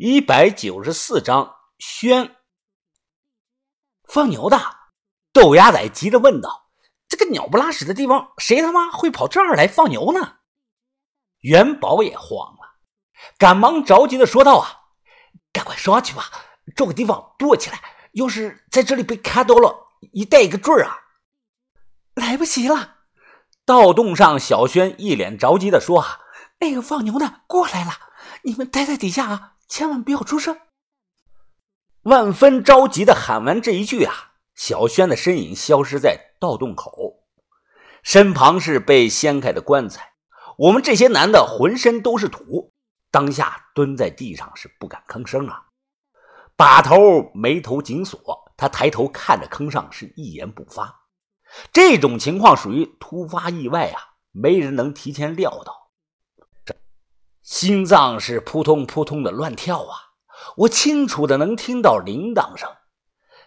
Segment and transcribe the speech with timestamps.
[0.00, 2.36] 一百九十四章宣
[4.04, 4.56] 放牛的
[5.32, 6.70] 豆芽仔急着问道
[7.10, 10.36] ：“这个鸟不拉屎的地方，谁他妈会跑这儿来放牛呢？”
[11.42, 12.76] 元宝也慌了，
[13.38, 14.82] 赶忙着急的说道：“啊，
[15.52, 16.30] 赶快上去吧，
[16.76, 17.82] 找个地方躲起来。
[18.12, 20.96] 要是在这里被看到了，一带一个准啊！”
[22.14, 22.98] 来不及了，
[23.64, 26.20] 盗洞上小轩一脸着急的说：“啊，
[26.60, 27.90] 那个放牛的过来了，
[28.44, 30.58] 你们待在底下啊。”千万不要出声！
[32.02, 37.24] 万分着急的喊完这一句啊，小轩的身影消失在盗洞口，
[38.02, 40.14] 身旁是被掀开的棺材。
[40.56, 42.72] 我们这些男的浑身都是土，
[43.10, 45.66] 当下蹲在地上是不敢吭声啊。
[46.56, 51.02] 把头眉头紧锁，他抬头看着坑上，是一言不发。
[51.72, 54.00] 这种情况属于突发意外啊，
[54.32, 55.87] 没人能提前料到。
[57.48, 60.12] 心脏是扑通扑通的乱跳啊！
[60.58, 62.68] 我清楚的能听到铃铛声，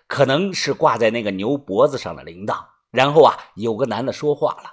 [0.08, 2.66] 可能是挂在那个牛脖子上的铃铛。
[2.90, 4.72] 然后啊，有个男的说话了，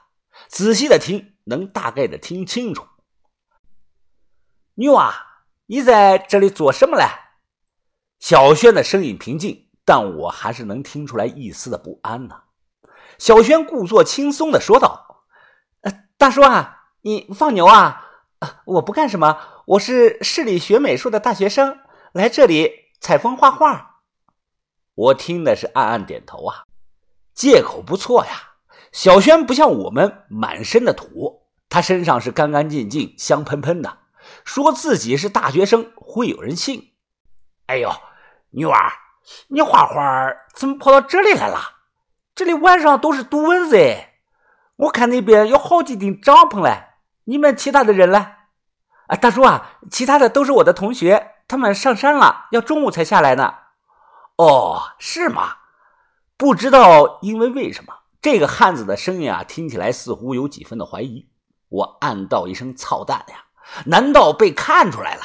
[0.48, 2.86] 仔细的听，能大概的听清楚。
[4.76, 5.12] 牛啊，
[5.66, 7.04] 你在这里做什么嘞？
[8.18, 12.44] 小轩的声音平静，但我还是能听出来一丝的不安呢。
[13.18, 15.26] 小轩故作轻松的说道
[15.84, 18.06] ：“呃，大叔啊，你放牛啊？”
[18.64, 21.78] 我不干什么，我是市里学美术的大学生，
[22.12, 24.02] 来这里采风画画。
[24.94, 26.64] 我听的是暗暗点头啊，
[27.34, 28.54] 借口不错呀。
[28.92, 33.98] 小轩不像我们满身的土，他身上是干干净净、香喷喷的，
[34.44, 36.92] 说自己是大学生会有人信。
[37.66, 37.90] 哎呦，
[38.50, 38.92] 女娃，
[39.48, 41.58] 你画画怎么跑到这里来了？
[42.34, 43.76] 这里晚上都是毒蚊子！
[44.76, 46.87] 我看那边有好几顶帐篷嘞。
[47.28, 48.36] 你们其他的人呢？
[49.08, 53.54] 啊，大叔啊，其他的都是我的同学，他们上山了，要中午才下来呢。
[54.36, 55.56] 哦，是吗？
[56.38, 61.28] 不知道因为为什么，这个汉子的声音啊，听起来似乎有几分的怀疑。
[61.68, 63.44] 我暗道一声操蛋呀！
[63.84, 65.22] 难道被看出来了？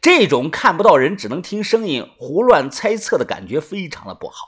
[0.00, 4.46] 这种看不到人，只能听声音胡乱猜测的感觉，非常的不好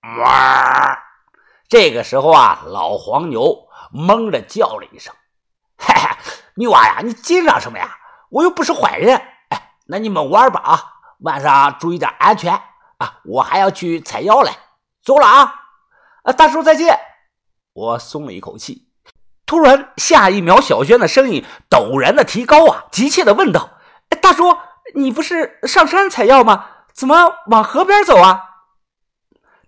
[0.00, 0.18] 啊！
[0.18, 0.98] 哇！
[1.68, 5.14] 这个时候啊，老黄牛懵着叫了一声。
[5.78, 6.08] 嘿嘿，
[6.54, 7.96] 女娃呀，你紧张什么呀？
[8.30, 9.16] 我又不是坏人。
[9.50, 10.84] 哎，那你们玩吧啊，
[11.20, 12.52] 晚上注意点安全
[12.98, 13.20] 啊！
[13.24, 14.50] 我还要去采药嘞，
[15.02, 15.54] 走了啊！
[16.24, 16.98] 啊，大叔再见。
[17.72, 18.88] 我松了一口气。
[19.46, 23.70] 突然，下一秒，小轩的声音陡然的提高啊，急切的问道
[24.10, 24.56] ：“哎，大叔，
[24.94, 26.66] 你不是上山采药吗？
[26.92, 28.42] 怎么往河边走啊？”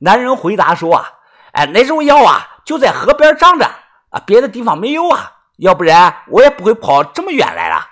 [0.00, 1.12] 男人回答说：“啊，
[1.52, 3.66] 哎，那种药啊，就在河边长着
[4.10, 7.86] 啊，别的地方没有啊。”要不然我也不会跑这么远来了。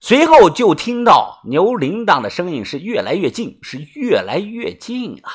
[0.00, 5.30] 随后就听到牛铃铛的声音是越来越近，是越来越近啊！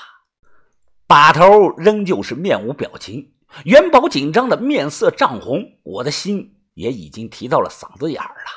[1.07, 3.31] 把头仍旧是面无表情，
[3.63, 8.52] 元宝紧张的面色涨红，我的心也已经提到了嗓子眼儿了。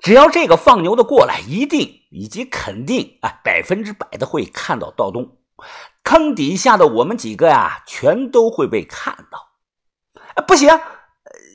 [0.00, 5.38] 只要这个放牛的过来，一定以及肯定啊，百分之百的会看到盗洞
[6.02, 10.42] 坑底下的我们几个呀，全都会被看到。
[10.48, 10.68] 不行！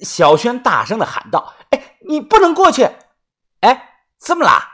[0.03, 2.89] 小轩大声的喊道：“哎，你不能过去！
[3.61, 4.69] 哎，怎么啦？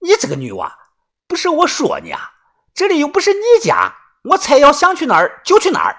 [0.00, 0.78] 你这个女娃，
[1.26, 2.30] 不是我说你啊，
[2.74, 3.94] 这里又不是你家，
[4.30, 5.96] 我才要想去哪儿就去哪儿，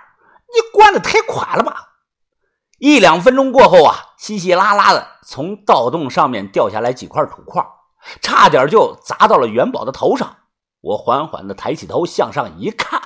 [0.54, 1.88] 你管的太宽了吧？”
[2.80, 7.62] 一两分钟过后啊，稀稀拉拉的从盗洞上面掉下来几块土块，
[8.22, 10.38] 差点就砸到了元宝的头上。
[10.80, 13.02] 我缓缓的抬起头向上一看，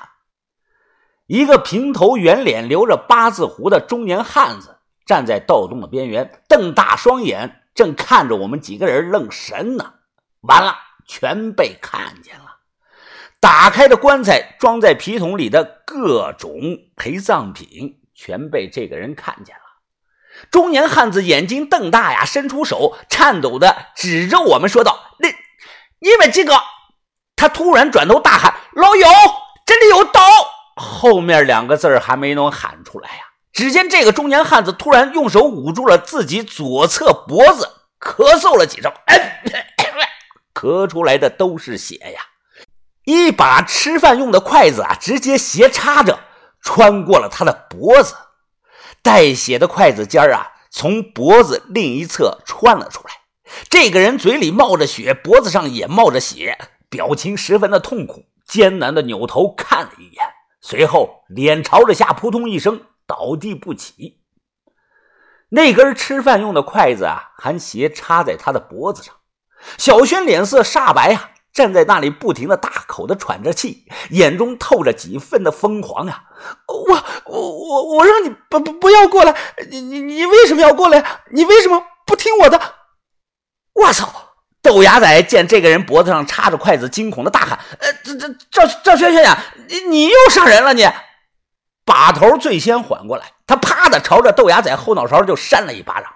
[1.26, 4.78] 一个平头圆脸、留着八字胡的中年汉子。
[5.06, 9.94] 站在盗洞的边缘，瞪大双眼，正看着我们几个人愣神呢。
[10.42, 10.76] 完了，
[11.08, 12.58] 全被看见了。
[13.40, 16.60] 打开的棺材，装在皮桶里的各种
[16.96, 19.62] 陪葬品，全被这个人看见了。
[20.50, 25.28] 中年汉子眼睛瞪大呀，伸出手，颤抖的指着我们说道：“你、
[26.00, 26.56] 你们几个！”
[27.36, 29.08] 他突然转头大喊：“老友，
[29.66, 30.22] 这里有刀！”
[30.78, 33.24] 后面两个字还没能喊出来呀。
[33.54, 37.70] 只见这个中年汉子突然用手捂住了自己左侧脖子，
[38.00, 38.92] 咳嗽了几声，
[40.56, 42.22] 咳出来的都是血呀！
[43.06, 46.20] 一把吃饭用的筷子啊，直接斜插着
[46.62, 48.16] 穿过了他的脖子，
[49.04, 53.14] 带血的筷子尖啊，从脖子另一侧穿了出来。
[53.70, 56.58] 这个人嘴里冒着血，脖子上也冒着血，
[56.90, 60.26] 表情十分的痛苦，艰难的扭头看了一眼，
[60.60, 62.82] 随后脸朝着下，扑通一声。
[63.06, 64.22] 倒地不起，
[65.50, 69.14] 那根吃饭用的筷子啊，还斜插在他的脖子上。
[69.78, 76.24] 小轩脸色煞白呀，站在那里不停的大口的喘着气，眼中透着几分的疯狂呀！
[76.68, 79.36] 我我我我让你不不不要过来，
[79.70, 81.22] 你你你为什么要过来？
[81.32, 82.60] 你为什么不听我的？
[83.74, 84.32] 我操！
[84.62, 90.74] 豆芽仔见这个人脖子上插着筷子，惊恐的大喊：“呃，这这赵赵轩轩呀，你你又伤人了！
[90.74, 90.84] 你！”
[91.86, 96.14] 把头最先缓过来，他啪的朝着豆芽仔后脑勺就扇了一巴掌：“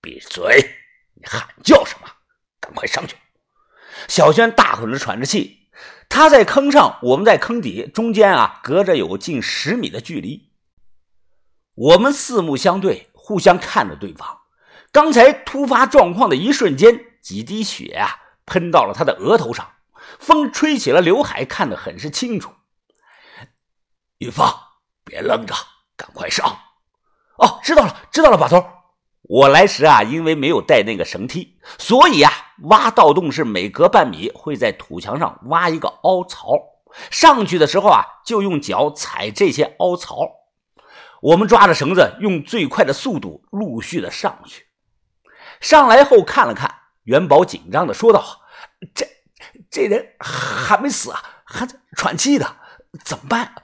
[0.00, 0.70] 闭嘴！
[1.14, 2.08] 你喊叫什么？
[2.60, 3.16] 赶快上去！”
[4.08, 5.68] 小轩大口的喘着气，
[6.08, 10.52] 他在坑上，我们在坑底，中间啊隔着有近十米的距离。
[11.74, 14.42] 我们四目相对，互相看着对方。
[14.92, 17.04] 刚才突发状况的一瞬间。
[17.26, 19.68] 几滴血啊，喷到了他的额头上，
[20.20, 22.54] 风吹起了刘海，看得很是清楚。
[24.18, 24.65] 玉芳，
[25.06, 25.54] 别愣着，
[25.96, 26.44] 赶快上！
[27.38, 28.62] 哦，知道了，知道了，把头。
[29.22, 32.32] 我来时啊，因为没有带那个绳梯，所以啊，
[32.64, 36.52] 挖盗洞是每隔半米会在土墙上挖一个凹槽，
[37.10, 40.28] 上去的时候啊，就用脚踩这些凹槽。
[41.22, 44.66] 我们抓着绳子，用最快的速度陆续的上去。
[45.60, 46.72] 上来后看了看。
[47.04, 48.24] 元宝紧张的说道
[48.92, 49.06] ：“这
[49.70, 52.56] 这人还没死啊，还在喘气呢，
[53.04, 53.54] 怎么办？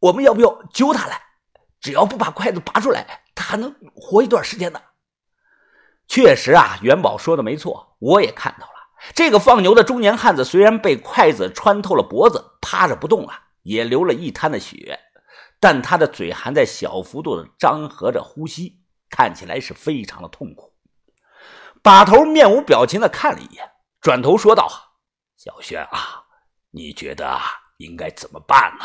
[0.00, 1.20] 我们要不要揪他来？
[1.80, 4.82] 只要不把筷子拔出来，他还能活一段时间的。”
[6.08, 8.72] 确实啊，元宝说的没错，我也看到了。
[9.14, 13.32] 这个放牛的中年汉子虽然被筷子穿透了脖子，趴着不动了，
[13.62, 14.98] 也流了一滩的血，
[15.60, 20.72] 但他的嘴还在小幅度的张合着呼吸，看起来是非常的痛苦。
[21.82, 23.70] 把头面无表情的看了一眼，
[24.00, 24.68] 转头说道
[25.36, 26.24] ：“小轩啊，
[26.70, 27.38] 你觉得
[27.78, 28.84] 应该怎么办呢？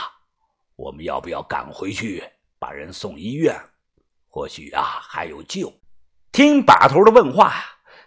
[0.81, 2.23] 我们要不要赶回去
[2.57, 3.55] 把人送医院？
[4.27, 5.71] 或许啊还有救。”
[6.33, 7.53] 听把头的问话，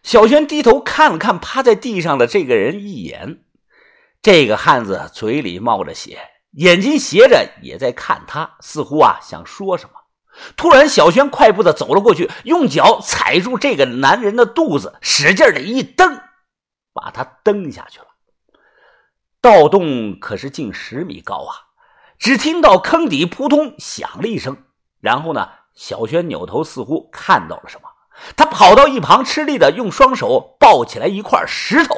[0.03, 3.45] 小轩低头看了看趴在地上的这个人一眼。
[4.21, 6.19] 这个汉子嘴里冒着血，
[6.53, 9.93] 眼睛斜着，也在看他，似乎啊想说什么。
[10.57, 16.21] 突然，小轩快步的走了过去，用脚踩住这个男人的肚子，使劲的一蹬，
[16.93, 18.07] 把他蹬下去了。
[19.41, 21.53] 盗洞可是近十米高啊！
[22.19, 24.57] 只听到坑底扑通响了一声，
[25.01, 27.89] 然后呢，小轩扭头，似乎看到了什么，
[28.37, 31.95] 他跑到一旁，吃力的用双手抱起来一块石头。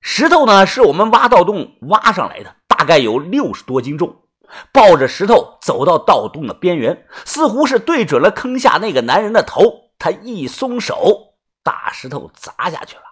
[0.00, 4.22] 石头呢，是我们挖盗洞挖上来的，大概有六十多斤重。
[4.72, 9.90] 抱着石头走到盗洞的边缘，似乎是对准了坑下那个男人的头。
[9.98, 11.34] 他一松手，
[11.64, 13.02] 大石头砸下去了。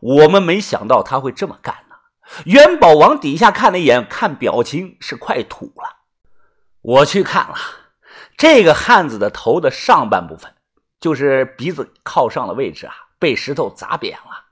[0.00, 1.91] 我们没想到他会这么干呢。
[2.44, 5.98] 元宝往底下看了一眼，看表情是快吐了。
[6.80, 7.54] 我去看了
[8.36, 10.52] 这个汉子的头的上半部分，
[11.00, 14.44] 就是鼻子靠上的位置啊，被石头砸扁了。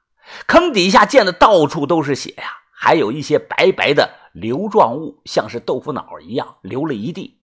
[0.46, 4.20] 坑底下溅的到处都是血呀，还有一些白白的。
[4.32, 7.40] 流状物像是豆腐脑一样流了一地。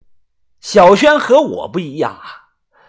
[0.61, 2.47] 小轩和我不一样啊，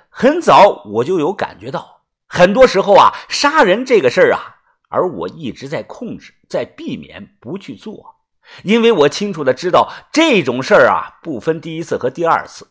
[0.09, 8.17] 很早我就有感觉到，很多时候啊，杀人这个事儿啊，而我一直在控制，在避免不去做，
[8.63, 12.69] 因为我清楚的知道这种事儿啊，不分第一次和第二次，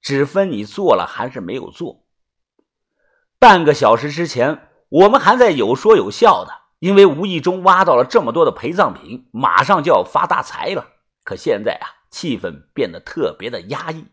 [0.00, 2.04] 只分你做了还是没有做。
[3.38, 6.68] 半个小时之前，我们还在有说有笑的。
[6.80, 10.86] 因为无意中挖到了这么多的陪葬品，马上就要发大财了。
[11.24, 14.06] 可现在啊，气氛变得特别的压抑。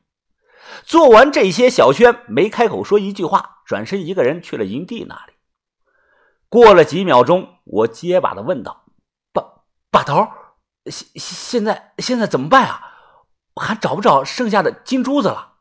[0.83, 5.33] 做完这些，小轩没开口说一句话，转身一个人去了营地那里。
[6.49, 8.84] 过了几秒钟，我结巴的问道
[9.95, 10.27] ：“把头，
[10.91, 12.81] 现现在现在怎么办啊？
[13.55, 15.53] 还找不找剩下的金珠子了？”